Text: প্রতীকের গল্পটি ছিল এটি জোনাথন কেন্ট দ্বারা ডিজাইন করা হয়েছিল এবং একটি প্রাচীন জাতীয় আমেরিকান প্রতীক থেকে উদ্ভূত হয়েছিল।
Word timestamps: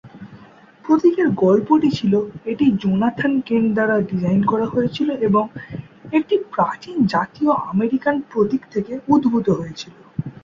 প্রতীকের 0.85 1.27
গল্পটি 1.43 1.89
ছিল 1.91 2.13
এটি 2.45 2.65
জোনাথন 2.81 3.33
কেন্ট 3.41 3.69
দ্বারা 3.73 3.95
ডিজাইন 4.01 4.41
করা 4.45 4.65
হয়েছিল 4.65 5.09
এবং 5.27 5.43
একটি 6.11 6.35
প্রাচীন 6.53 6.95
জাতীয় 7.05 7.51
আমেরিকান 7.71 8.15
প্রতীক 8.31 8.61
থেকে 8.73 8.93
উদ্ভূত 9.07 9.47
হয়েছিল। 9.51 9.93